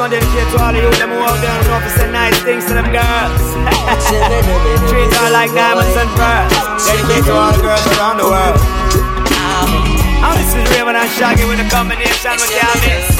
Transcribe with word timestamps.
one 0.00 0.08
dedicate 0.08 0.48
to 0.48 0.56
all 0.56 0.72
of 0.72 0.80
you 0.80 0.90
them 0.96 1.10
who 1.10 1.20
out 1.20 1.36
there 1.44 1.52
and 1.52 1.66
know 1.68 1.78
to 1.78 1.90
say 1.92 2.10
nice 2.10 2.40
things 2.40 2.64
to 2.64 2.72
them 2.72 2.88
girls. 2.88 3.52
Treat 4.88 5.12
her 5.12 5.28
like 5.30 5.52
diamonds 5.52 5.94
and 5.94 6.08
pearls. 6.16 6.56
Dedicate 6.88 7.24
to 7.28 7.32
all 7.36 7.52
the 7.52 7.60
girls 7.60 7.86
around 7.98 8.16
the 8.16 8.24
world. 8.24 8.56
This 10.40 10.56
is 10.56 10.64
Rayvon 10.72 10.96
and 10.96 11.10
Shaggy 11.20 11.44
with 11.44 11.60
a 11.60 11.68
combination 11.68 12.32
with 12.32 12.48
Yamis. 12.48 13.19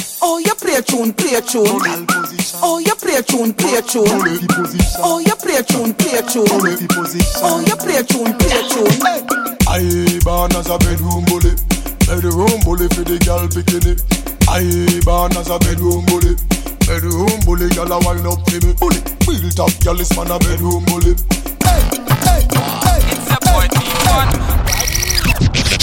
Oh, 0.23 0.37
you 0.37 0.53
play 0.55 0.81
tune, 0.81 1.13
play 1.13 1.41
tune. 1.41 1.65
Oh, 2.61 2.77
you 2.77 2.93
play 2.95 3.21
tune, 3.23 3.53
play 3.53 3.81
tune. 3.81 4.05
Oh, 5.01 5.17
you 5.17 5.35
play 5.35 5.61
tune, 5.63 5.93
play 5.95 6.21
tune. 6.21 6.45
Oh, 7.41 7.63
you 7.65 7.75
play 7.75 8.03
tune, 8.03 8.37
play 8.37 8.61
tune. 8.69 9.01
I 9.67 10.19
born 10.23 10.51
as 10.53 10.69
a 10.69 10.77
bedroom 10.77 11.25
bully, 11.25 11.55
bedroom 12.05 12.59
bully 12.61 12.87
for 12.89 13.01
the 13.01 13.17
girl 13.25 13.47
bikini. 13.49 13.97
I 14.47 15.01
born 15.05 15.33
as 15.37 15.49
a 15.49 15.57
bedroom 15.57 16.05
bully, 16.05 16.35
bedroom 16.85 17.39
bully, 17.45 17.69
girl 17.73 17.91
a 17.91 17.99
wind 18.05 18.27
up 18.27 18.45
to 18.45 18.61
me. 18.61 18.73
Bully, 18.77 19.01
built 19.25 19.59
up, 19.59 19.73
girl 19.83 19.95
this 19.95 20.15
man 20.15 20.29
a 20.29 20.37
bedroom 20.37 20.85
bully. 20.85 21.15
Hey, 21.65 21.81
hey, 22.29 22.45
hey. 22.45 23.01
It's 23.09 23.31
a 23.31 23.37
boy, 23.41 23.65
one. 24.13 24.60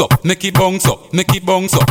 up, 0.00 0.24
make 0.24 0.44
it 0.44 0.54
bounce 0.54 0.86
up, 0.86 1.12
make 1.12 1.34
it 1.34 1.46
bounce 1.46 1.74
up, 1.74 1.88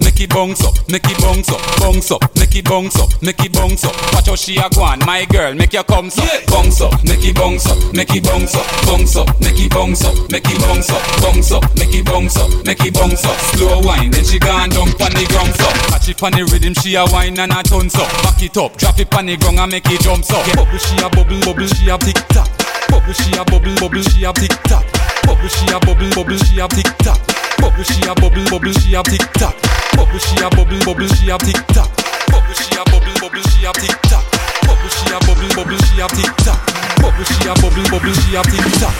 make 0.00 0.20
it 0.20 0.30
bounce 0.30 0.64
up, 0.64 0.76
make 0.88 1.10
it 1.10 1.18
bounce 1.18 1.48
up, 1.50 1.60
bounce 1.78 2.10
up, 2.10 2.22
make 2.36 2.56
it 2.56 2.64
bounce 2.64 2.98
up, 2.98 3.22
make 3.22 3.44
it 3.44 3.52
bounce 3.52 3.84
up. 3.84 3.94
Watch 4.12 4.26
how 4.28 4.36
she 4.36 4.56
a 4.56 4.68
go 4.70 4.82
on, 4.82 4.98
my 5.00 5.24
girl, 5.26 5.54
make 5.54 5.72
your 5.72 5.84
come 5.84 6.06
up, 6.06 6.46
bounce 6.46 6.80
up, 6.80 6.92
make 7.04 7.24
it 7.24 7.34
bounce 7.34 7.66
up, 7.66 7.78
make 7.94 8.14
it 8.14 8.24
bounce 8.24 8.54
up, 8.54 8.66
bounce 8.86 9.16
up, 9.16 9.28
make 9.40 9.60
it 9.60 9.70
bounce 9.70 10.04
up, 10.04 10.14
make 10.30 10.48
it 10.48 10.60
bounce 10.60 10.90
up, 10.90 11.02
bounce 11.20 11.52
up, 11.52 11.62
make 11.76 11.94
it 11.94 12.04
bounce 12.06 12.36
up, 12.36 12.50
make 12.64 12.84
it 12.84 12.94
bounce 12.94 13.24
up. 13.24 13.36
Slow 13.56 13.80
wine, 13.82 14.10
then 14.10 14.24
she 14.24 14.38
gone 14.38 14.70
down 14.70 14.88
on 14.88 15.12
the 15.12 15.26
ground 15.28 15.60
up. 15.60 15.74
Catch 15.92 16.08
it 16.08 16.22
on 16.22 16.32
the 16.32 16.44
rhythm, 16.44 16.74
she 16.74 16.94
a 16.94 17.04
wine 17.12 17.38
and 17.38 17.52
a 17.52 17.62
tons 17.62 17.94
up. 17.94 18.08
Back 18.22 18.42
it 18.42 18.56
up, 18.56 18.76
drop 18.76 18.98
it 18.98 19.12
on 19.14 19.26
the 19.26 19.36
ground 19.36 19.58
and 19.58 19.72
make 19.72 19.86
it 19.90 20.00
jump 20.00 20.24
up. 20.32 20.46
Bubble 20.56 20.78
she 20.78 20.96
a 20.96 21.08
bubble, 21.10 21.40
bubble 21.44 21.66
she 21.66 21.90
a 21.90 21.98
tick 21.98 22.20
tock. 22.32 22.48
Bubble 22.88 23.12
she 23.12 23.32
a 23.36 23.44
bubble, 23.44 23.74
bubble 23.76 24.02
she 24.02 24.24
a 24.24 24.32
tick 24.32 24.56
tock. 24.64 25.11
Bubble 25.24 25.48
she 25.48 25.66
a 25.72 25.78
bubble, 25.80 26.10
bubble 26.14 26.36
she 26.38 26.60
a 26.60 26.68
tick 26.68 26.90
tock. 26.98 27.20
Bubble 27.58 27.84
she 27.84 28.02
a 28.06 28.14
bubble, 28.14 28.44
bubble 28.50 28.72
she 28.72 28.94
a 28.94 29.02
tick 29.02 29.24
tock. 29.34 29.54
Bubble 29.96 30.18
she 30.18 30.36
a 30.42 30.48
bubble, 30.50 30.78
bubble 30.84 31.08
she 31.08 31.30
a 31.30 31.38
tick 31.38 31.60
tock. 31.74 31.90
Bubble 32.30 32.54
she 32.54 32.74
a 32.76 32.84
bubble, 32.90 33.14
bubble 33.20 33.42
she 33.50 33.64
a 33.64 33.72
tick 33.72 33.96
tock. 34.10 34.24
Bubble 34.66 34.90
she 34.90 35.12
a 35.12 35.18
bubble, 35.26 35.48
bubble 35.54 35.78
she 35.86 36.00
a 36.00 36.08
tick 36.08 36.32
tock. 36.44 36.60
Bubble 37.00 37.24
she 37.24 37.48
a 37.48 37.54
bubble, 37.60 37.84
bubble 37.90 38.14
she 38.14 38.36
a 38.36 38.42
tick 38.42 38.66
tock. 38.80 38.94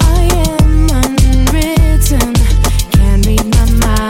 I 0.00 0.28
am 0.48 0.88
unwritten, 0.90 2.34
can't 2.92 3.26
read 3.26 3.46
my 3.54 3.64
mind. 3.86 4.01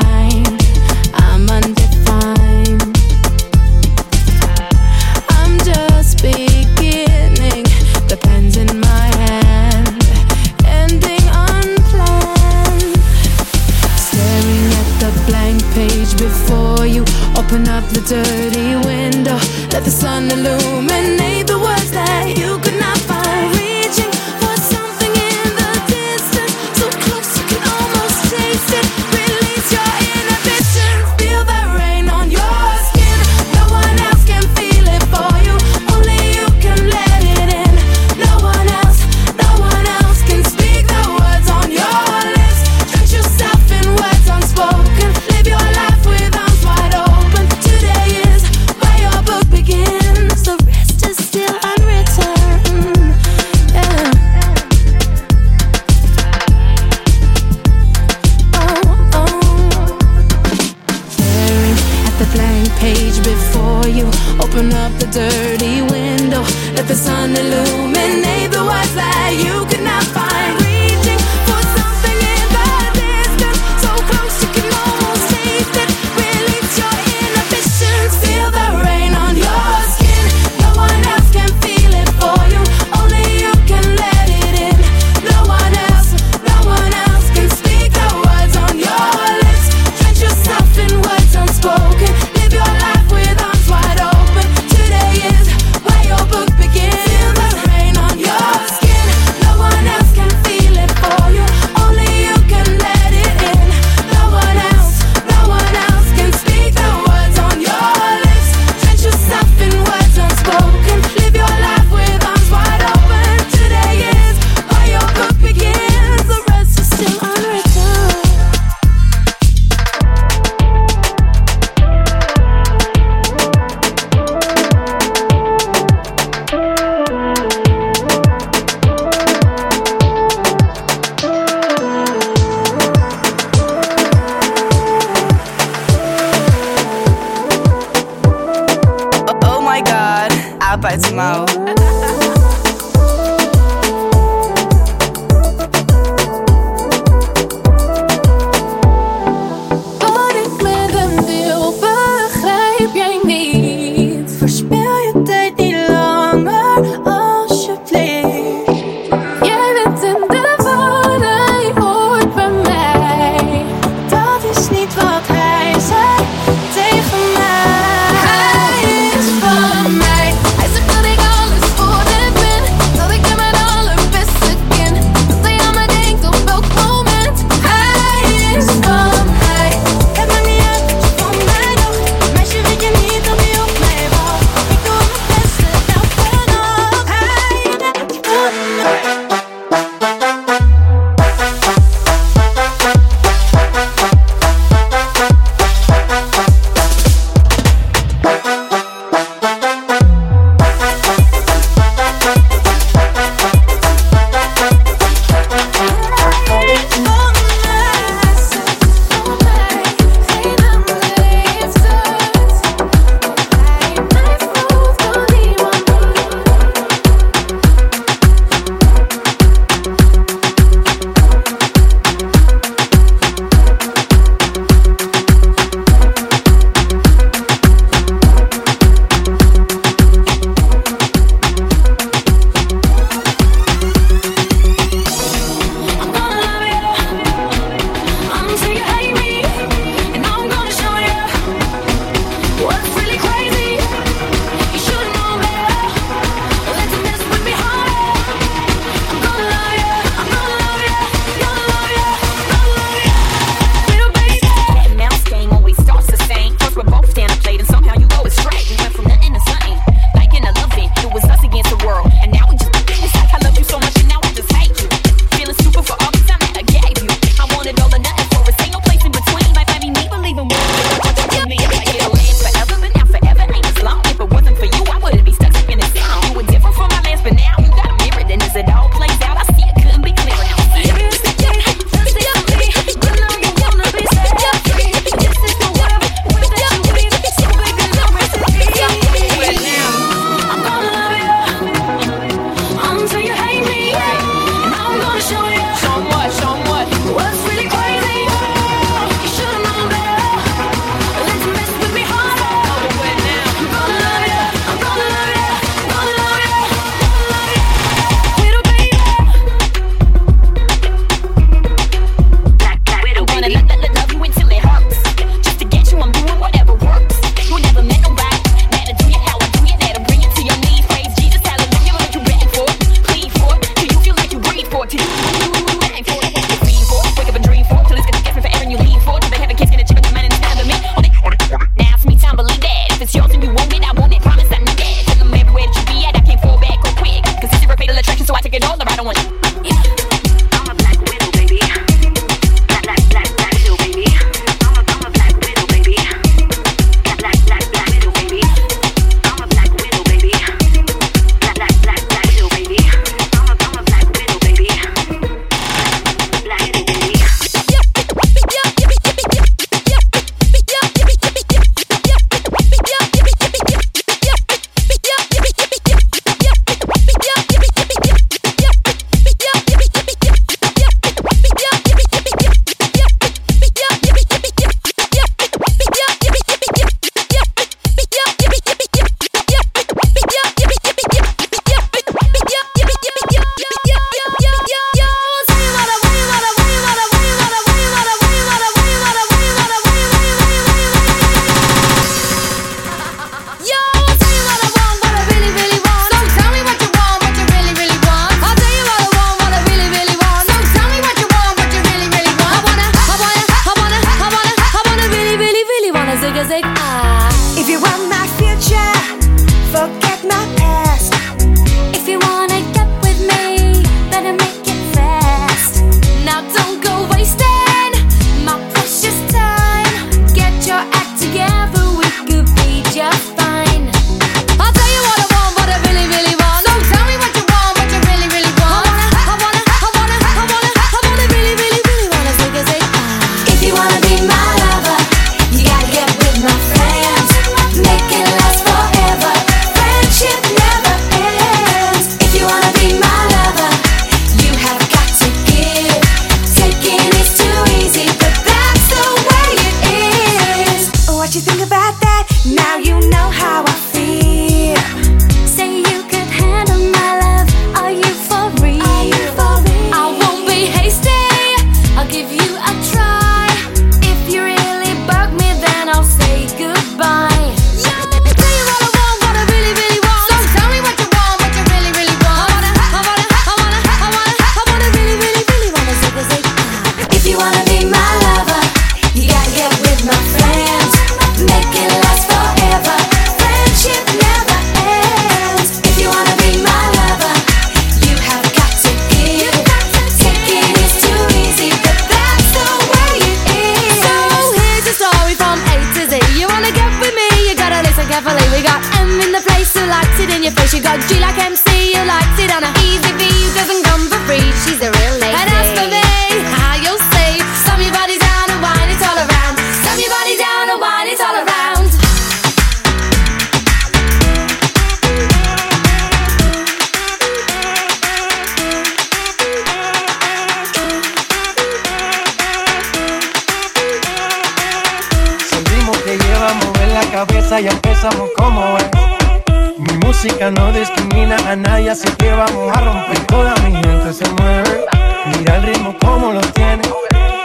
vamos 532.33 532.77
a 532.77 532.81
romper. 532.81 533.27
Toda 533.27 533.55
mi 533.57 533.73
gente 533.73 534.13
se 534.13 534.29
mueve. 534.31 534.85
Mira 535.27 535.57
el 535.57 535.63
ritmo 535.63 535.95
como 536.01 536.33
lo 536.33 536.41
tiene. 536.41 536.83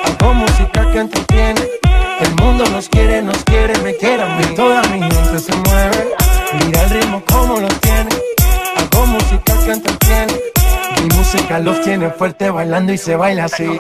Hago 0.05 0.33
música 0.33 0.91
que 0.91 0.99
entretiene. 0.99 1.61
El 2.19 2.35
mundo 2.41 2.65
nos 2.69 2.89
quiere, 2.89 3.21
nos 3.21 3.43
quiere, 3.43 3.77
me 3.79 3.95
quiere 3.95 4.23
a. 4.23 4.55
Toda 4.55 4.81
mi 4.83 4.99
gente 4.99 5.39
se 5.39 5.55
mueve. 5.55 6.15
Mira 6.59 6.83
el 6.83 6.89
ritmo 6.89 7.23
como 7.25 7.59
lo 7.59 7.67
tiene. 7.67 8.09
Hago 8.77 9.05
música 9.07 9.53
que 9.65 9.71
entretiene. 9.71 10.33
Mi 11.01 11.15
música 11.15 11.59
los 11.59 11.81
tiene 11.81 12.09
fuerte 12.09 12.49
bailando 12.49 12.93
y 12.93 12.97
se 12.97 13.15
baila 13.15 13.45
así. 13.45 13.79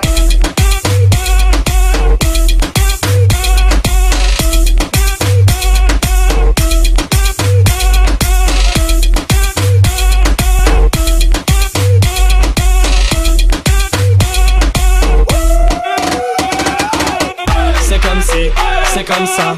comme 19.07 19.25
ça, 19.25 19.55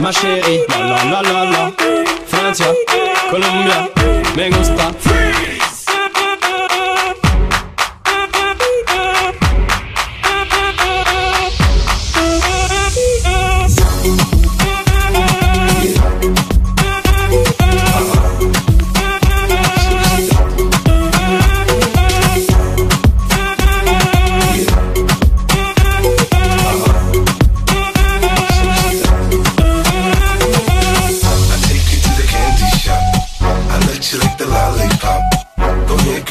ma 0.00 0.12
chérie. 0.12 0.60
La 0.68 0.78
la 0.78 1.04
la 1.04 1.22
la 1.22 1.44
la. 1.50 1.72
Francia, 2.26 2.66
Colombia, 3.30 3.88
me 4.36 4.48
gusta. 4.50 5.31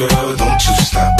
Girl, 0.02 0.34
don't 0.34 0.58
you 0.66 0.74
stop. 0.82 1.14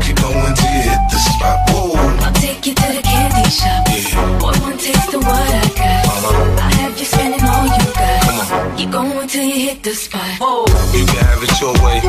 Keep 0.00 0.16
going 0.16 0.54
till 0.56 0.72
you 0.72 0.82
hit 0.88 1.02
the 1.12 1.18
spot. 1.20 1.68
Whoa. 1.68 1.92
I'll 2.24 2.32
take 2.32 2.64
you 2.64 2.72
to 2.72 2.86
the 2.96 3.02
candy 3.04 3.44
shop. 3.52 3.84
Yeah. 3.92 4.40
one 4.40 4.56
more 4.64 4.72
taste 4.72 5.12
of 5.12 5.20
what 5.20 5.36
I 5.36 5.68
got. 5.76 6.08
Mama. 6.08 6.32
I'll 6.56 6.72
have 6.80 6.96
you 6.96 7.04
spending 7.04 7.44
all 7.44 7.68
you 7.68 7.84
got. 7.92 8.24
Come 8.24 8.40
on. 8.40 8.76
Keep 8.78 8.90
going 8.90 9.28
till 9.28 9.44
you 9.44 9.68
hit 9.68 9.82
the 9.82 9.92
spot. 9.92 10.40
Whoa. 10.40 10.64
You 10.96 11.04
can 11.04 11.20
have 11.28 11.44
it 11.44 11.52
your 11.60 11.76
way. 11.84 12.00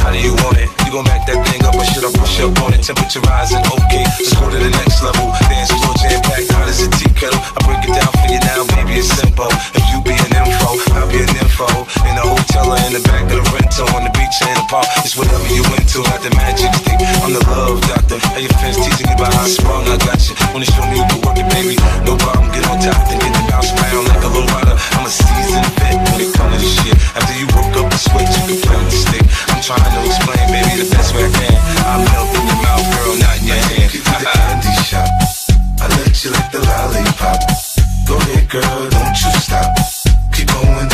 How 0.00 0.16
do 0.16 0.18
you 0.18 0.32
want 0.32 0.56
it? 0.64 0.72
You 0.88 0.96
gon' 0.96 1.04
back 1.04 1.28
that 1.28 1.36
thing 1.44 1.60
up 1.68 1.76
or 1.76 1.84
should 1.92 2.08
I 2.08 2.12
push 2.16 2.40
up 2.40 2.56
on 2.64 2.72
it? 2.72 2.80
Temperature 2.80 3.20
rising, 3.28 3.60
okay. 3.68 4.04
Let's 4.16 4.32
go 4.32 4.48
to 4.48 4.56
the 4.56 4.72
next 4.80 5.04
level. 5.04 5.28
Dance 5.52 5.68
floor 5.76 5.92
jam 6.00 6.24
packed, 6.24 6.48
hot 6.56 6.72
as 6.72 6.80
a 6.80 6.88
tea 6.88 7.12
kettle. 7.20 7.40
I 7.52 7.60
break 7.68 7.84
it 7.84 7.92
down 7.92 8.12
for 8.16 8.32
you 8.32 8.40
now, 8.48 8.64
baby. 8.72 8.96
It's 8.96 9.12
simple. 9.12 9.52
If 9.76 9.84
you 9.92 10.00
be 10.00 10.16
in 11.54 12.18
a 12.18 12.24
hotel 12.26 12.66
or 12.66 12.82
in 12.82 12.98
the 12.98 13.02
back 13.06 13.30
of 13.30 13.38
the 13.38 13.46
rental, 13.54 13.86
on 13.94 14.02
the 14.02 14.10
beach 14.10 14.42
or 14.42 14.50
in 14.50 14.58
the 14.58 14.66
bar. 14.66 14.82
It's 15.06 15.14
whatever 15.14 15.46
you 15.54 15.62
into, 15.78 16.02
not 16.02 16.18
the 16.18 16.34
magic 16.34 16.66
stick. 16.82 16.98
I'm 17.22 17.30
the 17.30 17.46
love 17.46 17.78
doctor. 17.86 18.18
How 18.34 18.42
your 18.42 18.50
fans 18.58 18.74
teasing 18.74 19.06
you 19.06 19.14
about 19.14 19.30
how 19.30 19.46
sprung 19.46 19.86
I 19.86 19.94
got 20.02 20.18
you. 20.26 20.34
Wanna 20.50 20.66
show 20.66 20.82
me 20.90 20.98
you 20.98 21.06
can 21.06 21.22
work 21.22 21.38
it, 21.38 21.46
baby? 21.54 21.78
No 22.02 22.18
problem, 22.18 22.50
get 22.50 22.66
on 22.66 22.82
top, 22.82 22.98
then 23.06 23.22
get 23.22 23.30
the 23.30 23.42
bounce 23.46 23.70
around 23.70 24.02
like 24.10 24.18
a 24.26 24.30
little 24.34 24.50
rider. 24.50 24.74
I'm 24.98 25.06
a 25.06 25.12
seasoned 25.14 25.70
vet 25.78 25.94
when 26.10 26.26
it 26.26 26.34
comes 26.34 26.50
to 26.50 26.58
this 26.58 26.74
shit. 26.74 26.98
After 27.14 27.34
you 27.38 27.46
woke 27.54 27.70
up 27.78 27.86
the 27.86 28.00
switch, 28.02 28.34
you 28.34 28.42
can 28.50 28.58
play 28.58 28.82
the 28.82 28.98
stick. 28.98 29.24
I'm 29.54 29.62
trying 29.62 29.94
to 29.94 30.00
explain, 30.10 30.42
baby, 30.50 30.82
the 30.82 30.90
best 30.90 31.14
way 31.14 31.22
I 31.22 31.30
can. 31.38 31.54
I'm 31.86 32.02
helping 32.02 32.50
your 32.50 32.60
mouth, 32.66 32.82
girl, 32.98 33.14
not 33.22 33.38
in 33.38 33.54
your 33.54 33.62
hand. 33.62 33.94
You 33.94 34.02
the 34.02 34.26
candy 34.26 34.74
shop. 34.82 35.06
I 35.78 35.86
let 36.02 36.18
you 36.18 36.34
like 36.34 36.50
the 36.50 36.66
lollipop. 36.66 37.38
Go 38.10 38.18
ahead, 38.18 38.42
girl, 38.50 38.90
don't 38.90 39.14
you 39.22 39.30
stop. 39.38 39.70
Keep 40.34 40.50
going. 40.50 40.93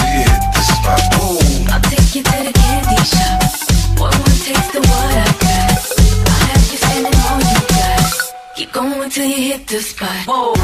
till 9.20 9.28
you 9.28 9.52
hit 9.52 9.66
the 9.66 9.80
spot. 9.82 10.26
Whoa. 10.26 10.54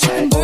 Yo 0.00 0.37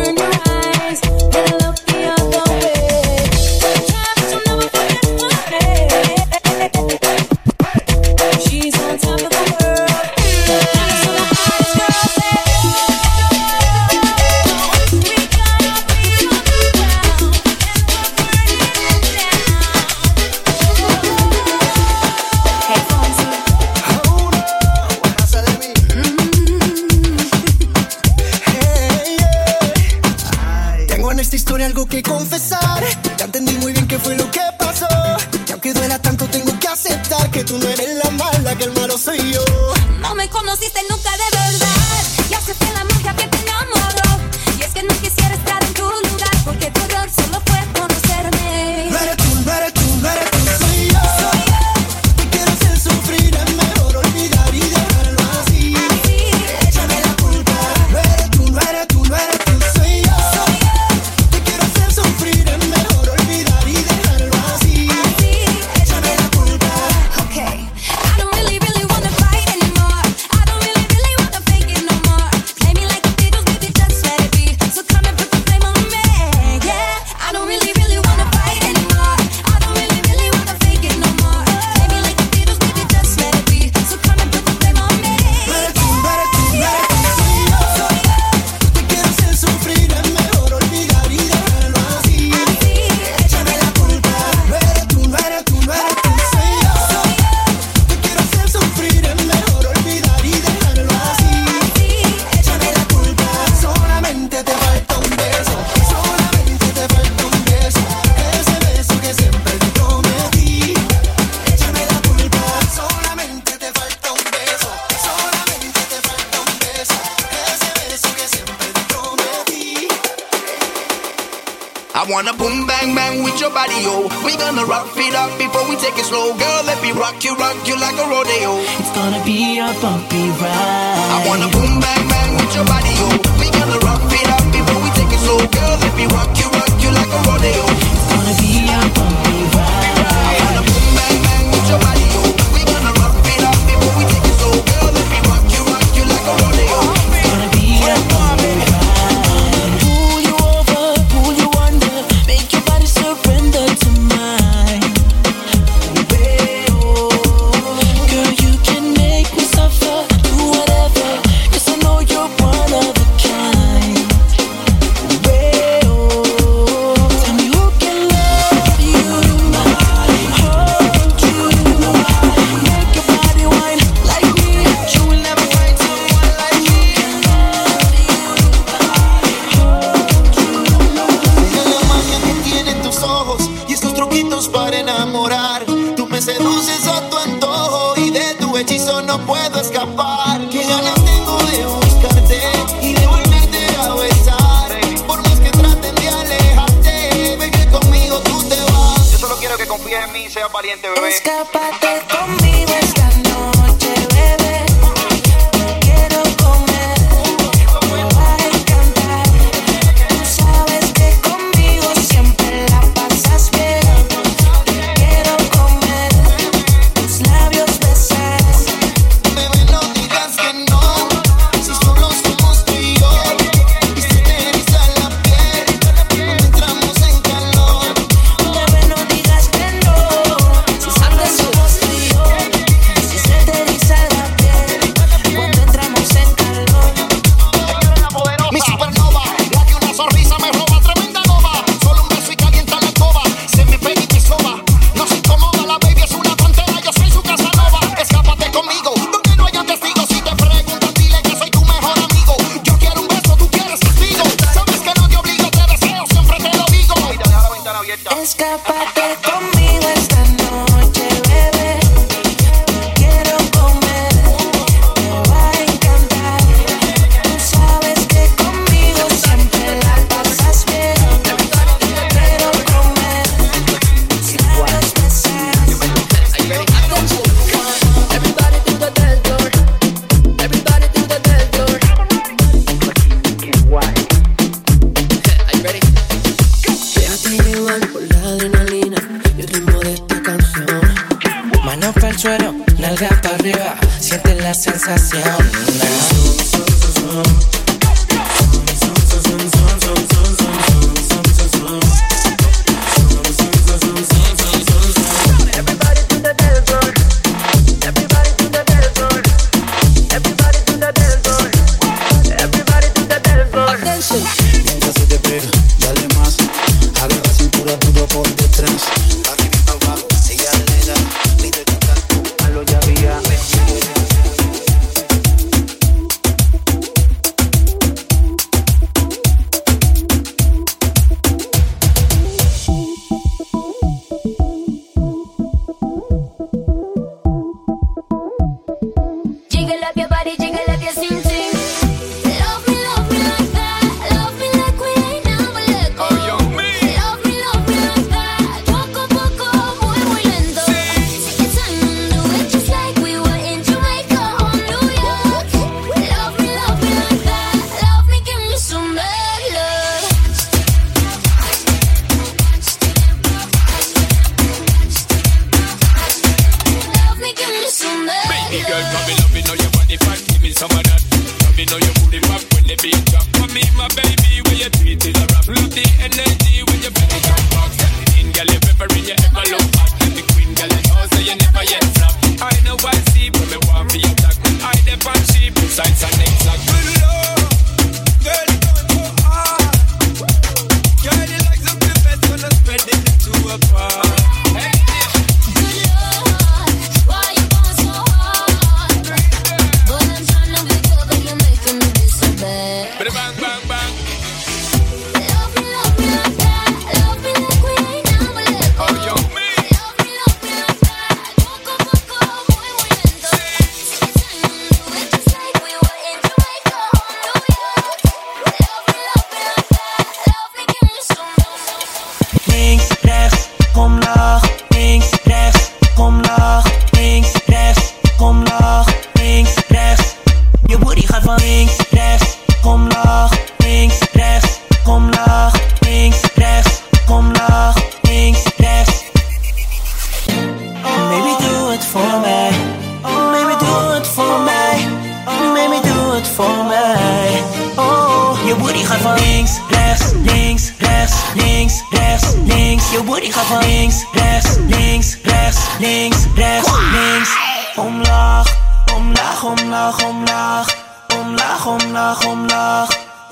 moet 453.15 453.23
ik 453.23 453.33
ga 453.33 453.43
van 453.43 453.59
links, 453.59 454.05
rechts, 454.11 454.55
links, 454.67 455.17
rechts, 455.23 455.59
links, 455.79 456.17
rechts, 456.35 456.71
links. 456.91 457.29
Omlaag, 457.75 458.57
omlaag, 458.95 459.43
omlaag, 459.43 460.03
omlaag. 460.03 460.75
Omlaag, 461.19 461.65
omlaag, 461.65 462.25
omlaag. 462.25 462.89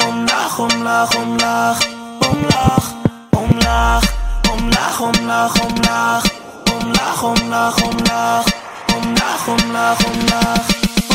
Omlaag, 0.08 0.60
omlaag, 0.60 1.16
omlaag. 1.16 1.78
Omlaag, 2.20 2.92
omlaag, 3.40 4.04
omlaag, 4.52 5.02
omlaag, 5.02 5.62
omlaag. 7.82 8.46
Omlaag, 8.96 9.48
omlaag, 9.48 10.06
omlaag. 10.06 10.66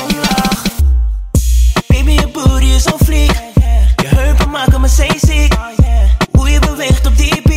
Omlaag, 0.03 0.63
Baby, 1.87 2.11
je 2.11 2.29
booty 2.29 2.65
is 2.65 2.83
zo 2.83 2.97
vlieg, 2.97 3.33
Je 4.03 4.09
heupen 4.09 4.51
maken 4.51 4.81
me 4.81 4.89
zeeziek. 4.89 5.55
Hoe 6.33 6.51
je 6.51 6.59
beweegt 6.59 7.07
op 7.07 7.17
die 7.17 7.48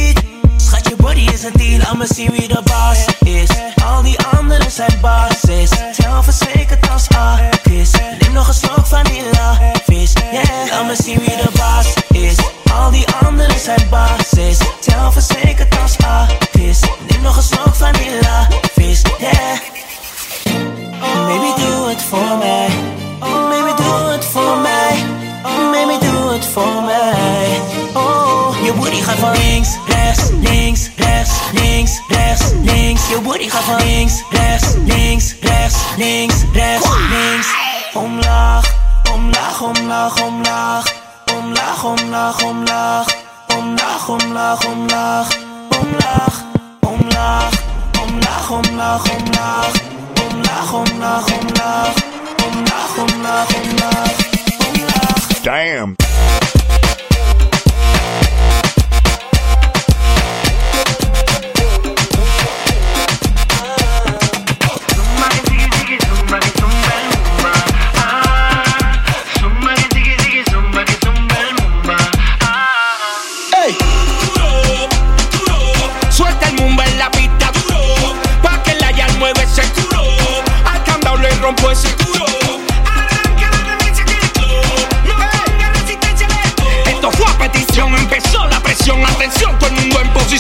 je 0.92 0.98
body 0.98 1.28
is 1.34 1.44
een 1.44 1.52
10, 1.52 1.82
I'ma 1.92 2.06
see 2.06 2.30
wie 2.30 2.48
de 2.48 2.62
baas 2.64 3.06
is. 3.24 3.50
Al 3.86 4.02
die 4.02 4.18
anderen 4.38 4.72
zijn 4.72 4.98
basis. 5.02 5.70
Zelfverzekerd 5.92 6.90
als 6.90 7.08
artist. 7.10 8.02
Neem 8.20 8.34
nog 8.34 8.48
een 8.48 8.54
slok 8.54 8.86
vanilla 8.86 9.60
vis. 9.86 10.14
Yeah, 10.32 10.82
I'ma 10.82 10.96
zien 10.96 11.20
wie 11.20 11.36
de 11.36 11.50
baas 11.58 11.94
is. 12.10 12.36
Al 12.74 12.92
die 12.92 13.06
anderen 13.26 13.60
zijn 13.60 13.88
basis. 13.90 14.58
Zelfverzekerd 14.80 15.78
als 15.82 15.98
artist. 15.98 16.88
Neem 17.10 17.22
nog 17.22 17.38
een 17.38 17.44
slok 17.44 17.76
vanilla 17.76 18.48
vis. 18.74 19.02
Yeah. 19.20 19.60
Baby, 21.28 21.52
for 22.10 22.38
me. 22.38 22.68
voor 23.20 23.50
maybe 23.50 23.74
Baby, 23.78 24.16
it 24.16 24.26
for 24.26 24.58
me. 24.58 24.82
Oh 25.44 25.72
Baby, 25.72 26.06
do 26.06 26.36
it 26.36 26.46
for 26.46 26.84
me. 26.84 27.01
rechts, 30.12 30.30
links, 30.32 30.90
rechts, 30.98 31.32
links, 31.54 32.02
rechts, 32.08 32.52
links. 32.62 33.10
Je 33.10 33.20
booty 33.22 33.50
gaat 33.50 33.84
links, 33.84 34.24
rechts, 34.30 34.76
links, 34.86 35.36
rechts, 35.42 35.78
links, 35.98 36.36
rechts, 36.54 36.90
links. 37.10 37.48
Omlaag, 37.94 38.66
omlaag, 39.14 39.62
omlaag, 39.62 40.22
omlaag. 40.22 40.86
Omlaag, 41.38 41.84
omlaag, 41.84 42.44
omlaag. 42.44 43.08
Omlaag, 43.58 44.10
omlaag, 44.10 44.66
omlaag. 44.66 45.28
Omlaag, 45.70 46.44
omlaag, 46.80 47.52
omlaag, 48.02 48.50
omlaag, 48.50 49.04
omlaag. 49.10 49.74
Omlaag, 50.24 50.72
omlaag, 50.74 51.26
omlaag. 51.32 51.94
Omlaag, 52.46 52.98
omlaag, 52.98 53.50
omlaag. 53.56 54.16
Omlaag. 54.68 55.42
Damn. 55.44 55.96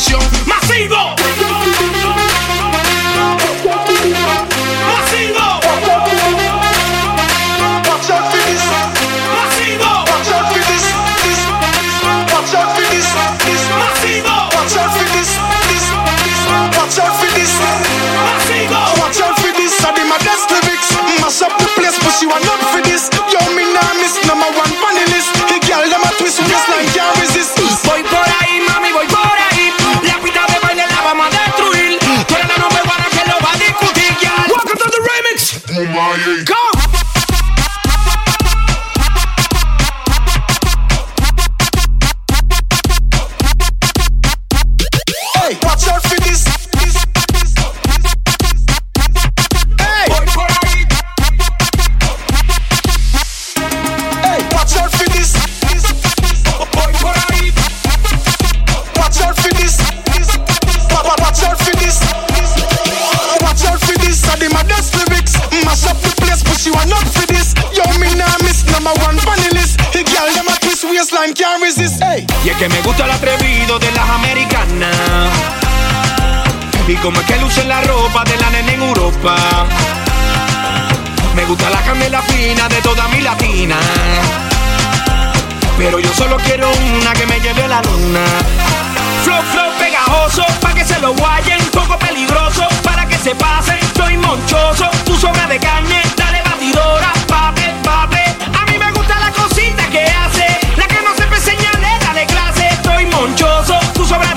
transmisión 0.01 0.47
masiva. 0.47 1.00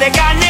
I 0.05 0.11
got 0.11 0.43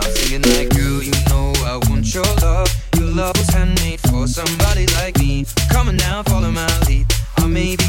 now 0.00 0.10
Singing 0.10 0.42
like 0.52 0.68
girl 0.70 1.02
you 1.02 1.12
know 1.28 1.52
I 1.64 1.78
want 1.88 2.12
your 2.14 2.24
love. 2.42 2.68
Your 2.96 3.06
love 3.06 3.36
was 3.36 3.48
handmade 3.48 4.00
for 4.00 4.26
somebody 4.26 4.86
like 4.98 5.18
me. 5.18 5.44
Come 5.70 5.88
on 5.88 5.96
now 5.96 6.22
follow 6.24 6.50
my 6.50 6.66
lead. 6.86 7.06
I 7.38 7.46
may 7.46 7.76
be 7.76 7.84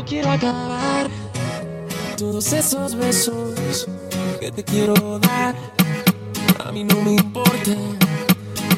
Yo 0.00 0.06
quiero 0.06 0.30
acabar 0.30 1.10
todos 2.16 2.54
esos 2.54 2.94
besos 2.94 3.86
que 4.40 4.50
te 4.50 4.64
quiero 4.64 5.18
dar. 5.18 5.54
A 6.64 6.72
mí 6.72 6.84
no 6.84 7.02
me 7.02 7.16
importa 7.16 7.72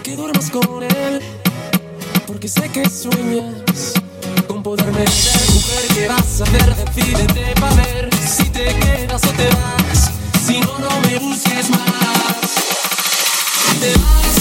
que 0.03 0.17
duermas 0.17 0.51
con 0.51 0.83
él, 0.83 1.21
porque 2.27 2.49
sé 2.49 2.69
que 2.71 2.91
sueñas 2.91 3.93
con 4.49 4.65
poderme 4.65 5.07
ser 5.07 5.55
mujer 5.55 5.95
que 5.95 6.09
vas 6.09 6.41
a 6.41 6.51
ver. 6.51 6.75
Decídete 6.75 7.55
para 7.61 7.77
ver 7.77 8.11
si 8.17 8.45
te 8.47 8.75
quedas 8.75 9.23
o 9.23 9.31
te 9.31 9.47
vas. 9.47 10.11
Si 10.45 10.59
no, 10.59 10.77
no 10.81 11.01
me 11.03 11.21
busques 11.21 11.71
más. 11.71 12.51
Te 13.81 13.93
vas. 13.93 14.32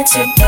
had 0.00 0.34
to 0.34 0.39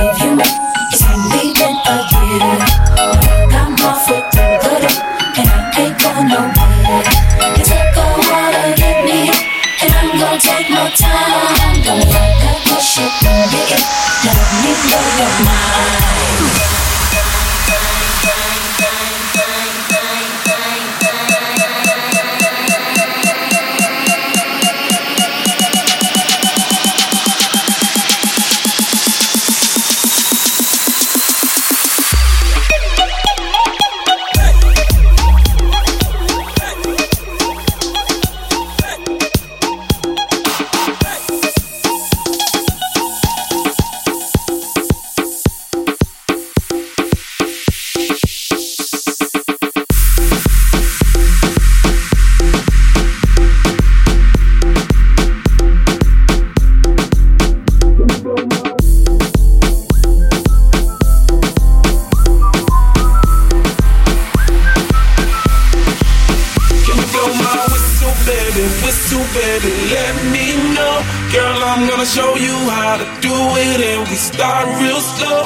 show 72.32 72.44
you 72.44 72.70
how 72.70 72.96
to 72.96 73.04
do 73.20 73.32
it, 73.32 73.80
and 73.80 74.08
we 74.08 74.16
start 74.16 74.66
real 74.80 75.00
slow. 75.00 75.44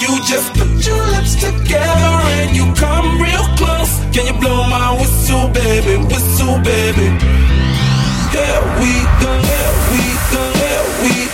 You 0.00 0.22
just 0.26 0.52
put 0.54 0.86
your 0.86 1.06
lips 1.08 1.34
together 1.34 2.14
and 2.38 2.56
you 2.56 2.72
come 2.74 3.20
real 3.20 3.44
close. 3.56 3.92
Can 4.14 4.26
you 4.26 4.40
blow 4.40 4.64
my 4.68 4.94
whistle, 4.98 5.48
baby, 5.48 5.96
whistle, 5.96 6.58
baby? 6.62 7.08
Here 8.34 8.62
we 8.80 8.92
go, 9.22 9.32
here 9.48 9.74
we 9.90 10.02
go, 10.32 10.42
here 10.62 10.86
we 11.02 11.14
go, 11.26 11.29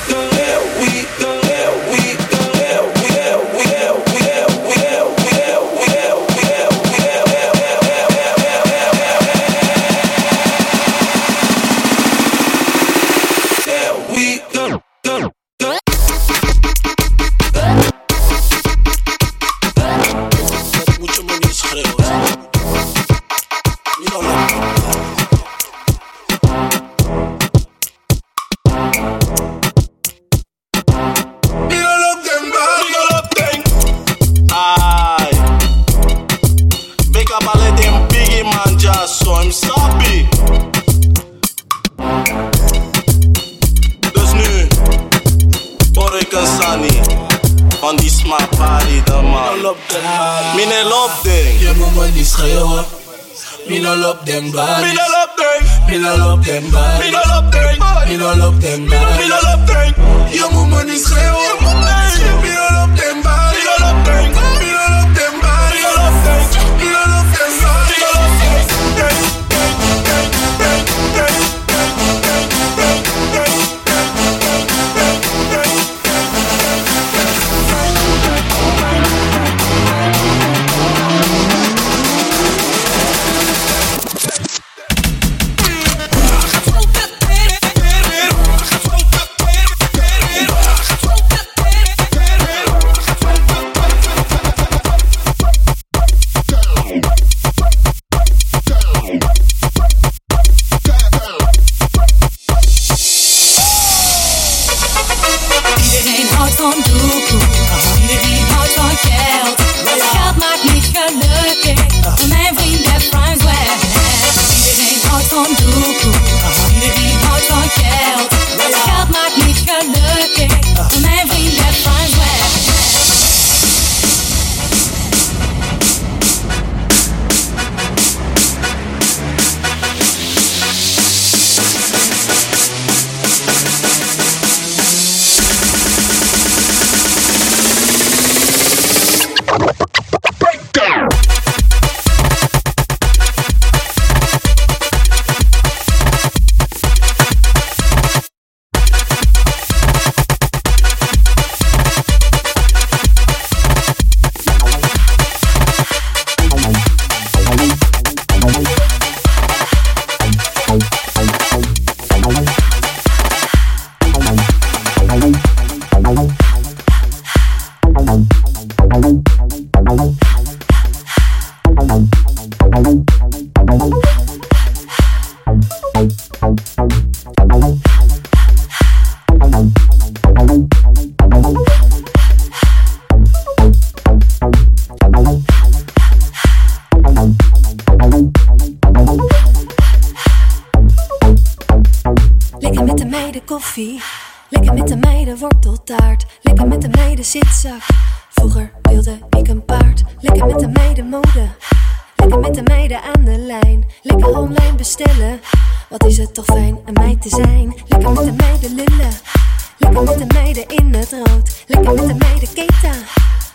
meiden 210.52 210.76
in 210.76 210.94
het 210.94 211.12
rood. 211.12 211.64
Lekker 211.66 211.94
met 211.94 212.08
de 212.08 212.14
meiden 212.14 212.52
keta. 212.54 212.92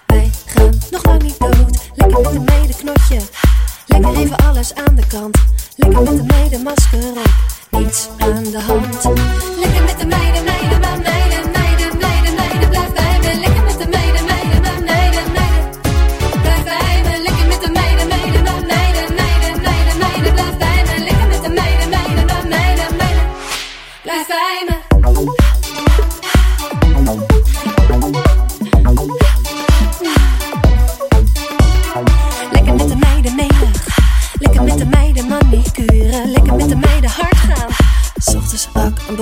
Wij 0.05 0.31
gaan 0.45 0.79
nog 0.91 1.05
lang 1.05 1.21
niet 1.21 1.39
dood. 1.39 1.89
Lekker 1.95 2.21
met 2.21 2.33
de 2.33 2.39
meiden 2.39 2.75
knotje. 2.75 3.19
Lekker 3.85 4.15
even 4.15 4.35
alles 4.35 4.75
aan 4.75 4.95
de 4.95 5.07
kant. 5.07 5.37
Lekker 5.75 6.01
met 6.03 6.17
de 6.17 6.23
meiden 6.23 6.61
masker 6.61 7.09
op. 7.09 7.31
Niets 7.69 8.09
aan 8.17 8.43
de 8.43 8.59
hand. 8.59 9.03
Lekker 9.59 9.83
met 9.83 9.99
de 9.99 10.05
meiden, 10.05 10.43
meiden, 10.43 10.79
meiden, 10.79 11.10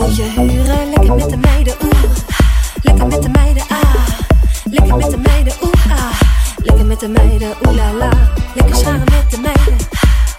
huren. 0.08 0.90
Lekker 0.90 1.16
met 1.16 1.30
de 1.30 1.38
meiden 1.38 1.74
oeh. 1.84 2.04
Lekker 2.82 3.08
met 3.08 3.22
de 3.24 3.30
meiden 3.30 3.64
ah. 3.70 4.08
Lekker 4.64 4.96
met 4.96 5.12
de 5.12 5.18
meiden 5.18 5.54
oeh 5.64 5.92
ah. 5.92 6.22
Lekker 6.58 6.86
met 6.86 7.00
de 7.00 7.08
meiden 7.08 7.50
oeh 7.68 7.94
la. 7.98 8.12
Lekker 8.56 8.76
scharen 8.76 9.00
met 9.00 9.32
de 9.32 9.38
meiden. 9.42 9.78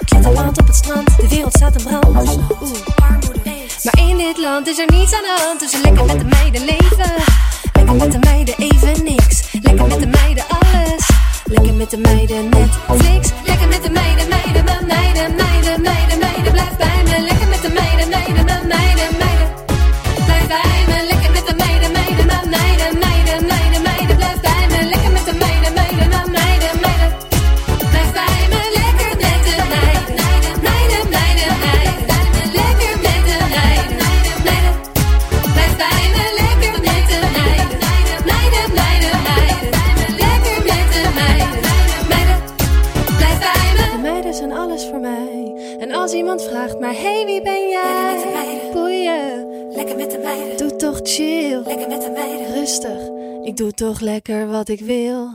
Klitterland 0.04 0.60
op 0.60 0.66
het 0.66 0.76
strand. 0.76 1.16
De 1.16 1.28
wereld 1.28 1.54
staat 1.54 1.76
in 1.76 1.84
brand. 1.84 2.06
Oeh, 2.06 2.78
armoede 2.96 3.40
Maar 3.82 3.98
in 4.08 4.16
dit 4.16 4.38
land 4.38 4.66
is 4.68 4.78
er 4.78 4.90
niets 4.90 5.14
aan 5.14 5.22
de 5.22 5.36
hand. 5.44 5.60
Dus 5.60 5.82
lekker 5.82 6.04
met 6.04 6.18
de 6.18 6.24
meiden 6.24 6.64
leven. 6.64 7.12
Lekker 7.72 7.94
met 7.94 8.12
de 8.12 8.18
meiden 8.18 8.54
even 8.58 9.04
niks. 9.04 9.52
Lekker 9.62 9.86
met 9.86 10.00
de 10.00 10.06
meiden 10.06 10.44
alles. 10.48 11.08
Lekker 11.44 11.74
met 11.74 11.90
de 11.90 11.98
meiden 11.98 12.48
Netflix. 12.48 13.28
Lekker 13.44 13.68
met 13.68 13.82
de 13.82 13.90
meiden, 13.90 14.19
lekker 54.00 54.50
wat 54.50 54.68
ik 54.68 54.80
wil. 54.80 55.28